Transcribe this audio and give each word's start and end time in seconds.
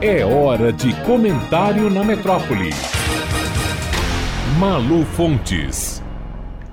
É 0.00 0.22
hora 0.26 0.70
de 0.70 0.92
comentário 1.04 1.88
na 1.88 2.04
metrópole. 2.04 2.68
Malu 4.58 5.06
Fontes. 5.06 6.02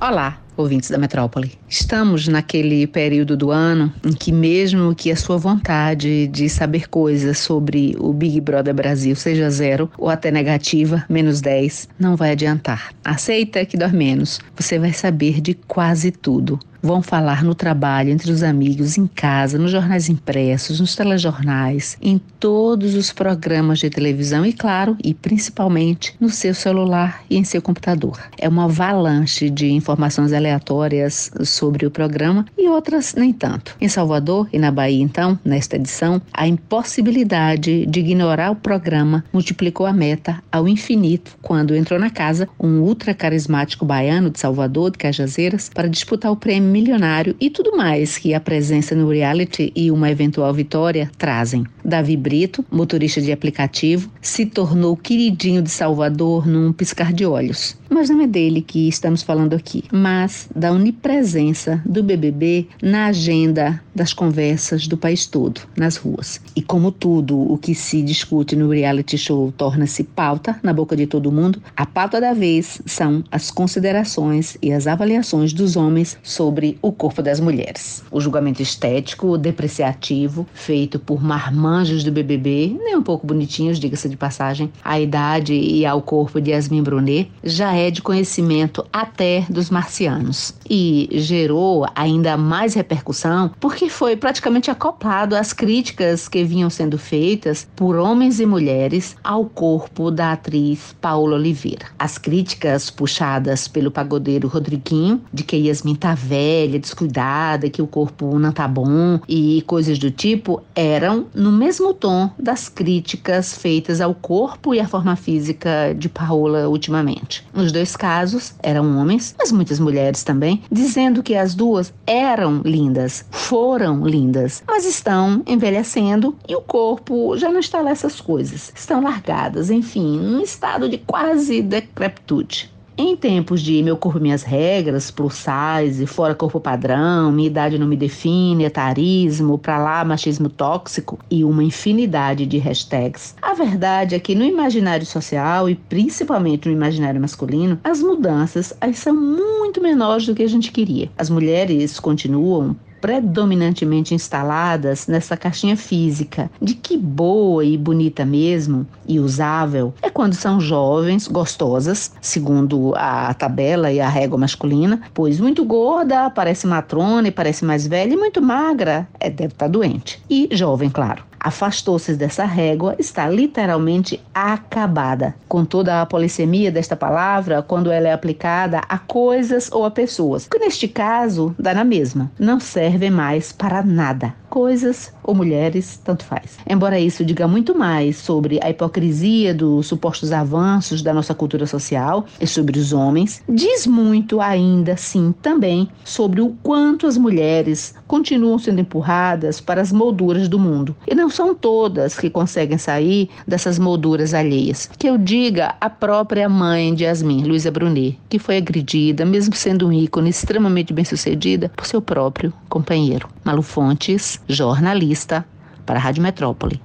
Olá, 0.02 0.40
ouvintes 0.56 0.90
da 0.90 0.98
metrópole. 0.98 1.52
Estamos 1.68 2.28
naquele 2.28 2.88
período 2.88 3.36
do 3.36 3.52
ano 3.52 3.94
em 4.04 4.14
que, 4.14 4.32
mesmo 4.32 4.96
que 4.96 5.12
a 5.12 5.16
sua 5.16 5.38
vontade 5.38 6.28
de 6.28 6.50
saber 6.50 6.88
coisas 6.88 7.40
sobre 7.40 7.96
o 8.00 8.14
Big 8.14 8.40
Brother 8.42 8.74
Brasil 8.74 9.16
seja 9.16 9.50
zero 9.50 9.90
ou 9.98 10.10
até 10.10 10.32
negativa, 10.32 11.06
menos 11.10 11.42
10, 11.42 11.90
não 12.00 12.16
vai 12.16 12.32
adiantar. 12.32 12.94
Aceita 13.04 13.66
que 13.66 13.78
dói 13.78 13.92
menos. 13.92 14.40
Você 14.56 14.80
vai 14.80 14.94
saber 14.94 15.42
de 15.42 15.54
quase 15.54 16.12
tudo 16.12 16.60
vão 16.84 17.02
falar 17.02 17.46
no 17.46 17.56
trabalho, 17.56 18.10
entre 18.10 18.30
os 18.30 18.44
amigos, 18.44 18.98
em 18.98 19.08
casa, 19.08 19.58
nos 19.58 19.72
jornais 19.72 20.10
impressos, 20.10 20.82
nos 20.82 20.94
telejornais, 20.94 21.98
em 22.02 22.18
todos 22.18 22.94
os 22.94 23.14
programas 23.14 23.80
de 23.80 23.90
televisão 23.90 24.46
e, 24.46 24.52
claro, 24.52 24.98
e 25.02 25.14
principalmente 25.14 26.14
no 26.20 26.30
seu 26.30 26.54
celular 26.54 27.24
e 27.30 27.38
em 27.38 27.46
seu 27.46 27.62
computador. 27.62 28.20
É 28.38 28.50
uma 28.50 28.66
avalanche 28.66 29.50
de 29.50 29.72
informações 29.72 30.34
aleatórias 30.44 31.32
sobre 31.44 31.86
o 31.86 31.92
programa 31.92 32.46
e 32.58 32.68
outras 32.68 33.14
nem 33.16 33.32
tanto. 33.32 33.76
Em 33.80 33.88
Salvador 33.88 34.48
e 34.52 34.60
na 34.60 34.72
Bahia, 34.72 35.02
então, 35.02 35.40
nesta 35.44 35.78
edição, 35.78 36.22
a 36.34 36.48
impossibilidade 36.48 37.86
de 37.86 38.00
ignorar 38.00 38.52
o 38.52 38.56
programa 38.56 39.24
multiplicou 39.32 39.86
a 39.86 39.94
meta 39.94 40.44
ao 40.52 40.68
infinito 40.68 41.38
quando 41.42 41.76
entrou 41.76 42.00
na 42.00 42.10
casa 42.10 42.48
um 42.60 42.80
ultra 42.80 43.14
carismático 43.14 43.86
baiano 43.86 44.30
de 44.30 44.40
Salvador, 44.40 44.92
de 44.92 44.98
Cajazeiras, 44.98 45.70
para 45.74 45.88
disputar 45.88 46.32
o 46.32 46.36
prêmio 46.36 46.70
milionário 46.70 47.36
e 47.40 47.50
tudo 47.50 47.76
mais 47.78 48.18
que 48.18 48.34
a 48.34 48.40
presença 48.40 48.96
no 48.96 49.10
reality 49.10 49.72
e 49.76 49.90
uma 49.92 50.10
eventual 50.10 50.54
vitória 50.54 51.10
trazem. 51.18 51.66
Davi 51.84 52.18
Brito, 52.18 52.66
motorista 52.72 53.22
de 53.22 53.32
aplicativo, 53.32 54.10
se 54.22 54.46
tornou 54.46 54.98
queridinho 54.98 55.62
de 55.62 55.70
Salvador 55.70 56.48
num 56.48 56.74
piscar 56.74 57.14
de 57.14 57.26
olhos. 57.26 57.78
Mas 57.90 58.10
não 58.10 58.22
é 58.22 58.28
dele 58.28 58.62
que 58.62 58.88
estamos 58.88 59.22
falando 59.22 59.54
aqui, 59.54 59.84
mas 59.92 60.33
da 60.56 60.72
onipresença 60.72 61.82
do 61.86 62.04
BBB 62.04 62.68
na 62.82 63.08
agenda 63.08 63.82
das 63.94 64.14
conversas 64.14 64.88
do 64.88 64.98
país 64.98 65.26
todo, 65.26 65.62
nas 65.78 65.98
ruas. 65.98 66.42
E 66.56 66.62
como 66.62 66.92
tudo 66.92 67.40
o 67.40 67.58
que 67.58 67.76
se 67.76 68.02
discute 68.02 68.56
no 68.56 68.70
reality 68.70 69.18
show 69.18 69.54
torna-se 69.56 70.04
pauta 70.04 70.60
na 70.64 70.74
boca 70.74 70.96
de 70.96 71.06
todo 71.06 71.32
mundo, 71.32 71.62
a 71.76 71.86
pauta 71.86 72.20
da 72.20 72.34
vez 72.34 72.82
são 72.86 73.24
as 73.32 73.52
considerações 73.52 74.58
e 74.62 74.72
as 74.72 74.88
avaliações 74.88 75.54
dos 75.54 75.76
homens 75.76 76.18
sobre 76.24 76.78
o 76.82 76.92
corpo 76.92 77.22
das 77.22 77.40
mulheres. 77.40 78.04
O 78.12 78.20
julgamento 78.20 78.62
estético 78.62 79.38
depreciativo 79.38 80.48
feito 80.54 80.98
por 81.00 81.24
marmanjos 81.24 82.04
do 82.04 82.12
BBB, 82.12 82.76
nem 82.84 82.96
um 82.96 83.04
pouco 83.04 83.28
bonitinhos, 83.28 83.80
diga-se 83.80 84.10
de 84.10 84.18
passagem, 84.18 84.72
a 84.84 85.00
idade 85.00 85.54
e 85.54 85.86
ao 85.86 86.02
corpo 86.02 86.42
de 86.42 86.52
Yasmin 86.52 86.84
Brunet 86.84 87.32
já 87.44 87.74
é 87.74 87.92
de 87.92 88.02
conhecimento 88.02 88.86
até 88.92 89.46
dos 89.50 89.70
marcianos 89.70 90.23
e 90.70 91.10
gerou 91.12 91.86
ainda 91.96 92.38
mais 92.38 92.74
repercussão 92.74 93.52
porque 93.60 93.90
foi 93.90 94.16
praticamente 94.16 94.70
acoplado 94.70 95.36
às 95.36 95.54
críticas 95.54 96.28
que 96.28 96.44
vinham 96.44 96.70
sendo 96.70 96.98
feitas 96.98 97.68
por 97.76 97.96
homens 97.96 98.40
e 98.40 98.46
mulheres 98.46 99.16
ao 99.24 99.46
corpo 99.46 100.12
da 100.12 100.34
atriz 100.34 100.96
Paula 101.02 101.36
Oliveira. 101.36 101.86
As 101.98 102.18
críticas 102.18 102.90
puxadas 102.90 103.68
pelo 103.68 103.92
pagodeiro 103.92 104.48
Rodriguinho 104.48 105.22
de 105.34 105.44
que 105.44 105.56
Yasmin 105.56 105.96
tá 105.96 106.14
velha, 106.14 106.80
descuidada, 106.80 107.70
que 107.70 107.82
o 107.82 107.88
corpo 107.88 108.38
não 108.40 108.52
tá 108.52 108.68
bom 108.68 109.20
e 109.28 109.64
coisas 109.68 109.98
do 109.98 110.12
tipo 110.12 110.62
eram 110.76 111.28
no 111.34 111.52
mesmo 111.52 111.94
tom 111.94 112.30
das 112.38 112.70
críticas 112.70 113.58
feitas 113.58 114.02
ao 114.02 114.14
corpo 114.14 114.74
e 114.74 114.80
à 114.80 114.88
forma 114.88 115.16
física 115.16 115.94
de 115.98 116.10
Paola 116.10 116.68
ultimamente. 116.68 117.46
Nos 117.54 117.72
dois 117.72 117.96
casos 117.96 118.54
eram 118.62 118.98
homens, 118.98 119.36
mas 119.38 119.52
muitas 119.52 119.80
mulheres 119.80 120.13
também, 120.22 120.62
dizendo 120.70 121.24
que 121.24 121.34
as 121.34 121.56
duas 121.56 121.94
eram 122.06 122.62
lindas, 122.66 123.26
foram 123.32 124.06
lindas, 124.06 124.62
mas 124.68 124.86
estão 124.86 125.42
envelhecendo 125.48 126.36
e 126.46 126.54
o 126.54 126.62
corpo 126.62 127.38
já 127.38 127.50
não 127.50 127.62
está 127.62 127.80
lá 127.80 127.92
essas 127.92 128.20
coisas, 128.20 128.74
estão 128.76 129.02
largadas, 129.02 129.70
enfim, 129.70 130.20
num 130.20 130.42
estado 130.42 130.90
de 130.90 130.98
quase 130.98 131.62
decrepitude. 131.62 132.73
Em 132.96 133.16
tempos 133.16 133.60
de 133.62 133.82
meu 133.82 133.98
corpo 133.98 134.20
minhas 134.20 134.44
regras, 134.44 135.10
plus 135.10 135.34
size, 135.34 136.06
fora 136.06 136.36
corpo 136.36 136.60
padrão, 136.60 137.32
minha 137.32 137.48
idade 137.48 137.80
não 137.80 137.88
me 137.88 137.98
define, 137.98 138.66
etarismo, 138.66 139.58
pra 139.58 139.80
lá 139.80 140.06
machismo 140.06 140.48
tóxico 140.48 141.18
e 141.30 141.44
uma 141.44 141.64
infinidade 141.64 142.46
de 142.46 142.60
hashtags. 142.60 143.36
A 143.42 143.56
verdade 143.56 144.14
é 144.14 144.20
que 144.20 144.36
no 144.36 144.44
imaginário 144.44 145.08
social 145.08 145.68
e 145.68 145.74
principalmente 145.74 146.68
no 146.68 146.76
imaginário 146.76 147.20
masculino, 147.20 147.80
as 147.84 148.00
mudanças 148.00 148.78
são 148.94 149.16
muito 149.16 149.82
menores 149.82 150.28
do 150.28 150.36
que 150.36 150.44
a 150.44 150.48
gente 150.48 150.72
queria. 150.72 151.10
As 151.18 151.32
mulheres 151.32 152.00
continuam 152.00 152.76
predominantemente 153.04 154.16
instaladas 154.16 155.08
nessa 155.08 155.36
caixinha 155.36 155.76
física 155.76 156.50
de 156.62 156.74
que 156.74 156.96
boa 156.96 157.66
e 157.66 157.78
bonita 157.78 158.24
mesmo 158.24 158.88
e 159.06 159.20
usável 159.20 159.94
é 160.02 160.10
quando 160.10 160.36
são 160.36 160.58
jovens, 160.62 161.28
gostosas, 161.28 162.14
segundo 162.22 162.94
a 162.96 163.34
tabela 163.34 163.92
e 163.92 164.00
a 164.00 164.08
régua 164.08 164.38
masculina, 164.38 165.02
pois 165.14 165.38
muito 165.38 165.66
gorda 165.66 166.30
parece 166.30 166.66
matrona 166.66 167.28
e 167.28 167.32
parece 167.32 167.66
mais 167.66 167.86
velha 167.86 168.14
e 168.14 168.18
muito 168.18 168.42
magra 168.42 169.06
é, 169.20 169.30
deve 169.30 169.52
estar 169.52 169.66
tá 169.66 169.72
doente. 169.72 170.24
E 170.30 170.48
jovem, 170.54 170.90
claro 170.90 171.33
afastou-se 171.44 172.16
dessa 172.16 172.46
régua, 172.46 172.96
está 172.98 173.30
literalmente 173.30 174.20
acabada. 174.34 175.36
Com 175.48 175.66
toda 175.66 176.02
a 176.02 176.06
polissemia 176.06 176.72
desta 176.72 176.96
palavra, 176.96 177.62
quando 177.62 177.92
ela 177.92 178.08
é 178.08 178.14
aplicada 178.14 178.82
a 178.88 178.98
coisas 178.98 179.70
ou 179.72 179.86
a 179.86 179.92
pessoas, 179.92 180.48
que 180.48 180.58
neste 180.58 180.88
caso 180.88 181.54
dá 181.60 181.74
na 181.74 181.84
mesma, 181.84 182.32
não 182.40 182.60
serve 182.60 183.10
mais 183.10 183.52
para 183.52 183.84
nada 183.84 184.34
coisas 184.54 185.12
ou 185.24 185.34
mulheres, 185.34 186.00
tanto 186.04 186.24
faz. 186.24 186.60
Embora 186.70 187.00
isso 187.00 187.26
diga 187.26 187.48
muito 187.48 187.76
mais 187.76 188.18
sobre 188.18 188.60
a 188.62 188.70
hipocrisia 188.70 189.52
dos 189.52 189.88
supostos 189.88 190.32
avanços 190.32 191.02
da 191.02 191.12
nossa 191.12 191.34
cultura 191.34 191.66
social 191.66 192.28
e 192.40 192.46
sobre 192.46 192.78
os 192.78 192.94
homens, 192.94 193.42
diz 193.50 193.88
muito 193.88 194.40
ainda, 194.40 194.96
sim, 194.96 195.34
também 195.42 195.90
sobre 196.04 196.40
o 196.40 196.56
quanto 196.62 197.08
as 197.08 197.18
mulheres 197.18 197.96
continuam 198.06 198.60
sendo 198.60 198.80
empurradas 198.80 199.60
para 199.60 199.82
as 199.82 199.92
molduras 199.92 200.48
do 200.48 200.60
mundo. 200.60 200.96
E 201.08 201.16
não 201.16 201.32
são 201.32 201.56
todas 201.56 202.16
que 202.16 202.30
conseguem 202.30 202.78
sair 202.78 203.32
dessas 203.48 203.80
molduras 203.80 204.36
alheias. 204.36 204.88
Que 205.00 205.10
eu 205.10 205.18
diga 205.18 205.74
a 205.82 205.90
própria 205.90 206.48
mãe 206.48 206.94
de 206.94 207.06
Yasmin, 207.06 207.46
Luísa 207.46 207.72
Brunet, 207.72 208.20
que 208.30 208.38
foi 208.38 208.58
agredida, 208.58 209.26
mesmo 209.26 209.56
sendo 209.56 209.88
um 209.88 209.92
ícone 209.92 210.30
extremamente 210.30 210.94
bem-sucedida, 210.94 211.72
por 211.76 211.88
seu 211.88 212.04
próprio 212.04 212.54
companheiro. 212.70 213.28
Malu 213.44 213.64
Fontes, 213.64 214.43
jornalista, 214.48 215.46
para 215.86 216.00
a 216.00 216.04
Rádio 216.04 216.24
Metrópole. 216.24 216.80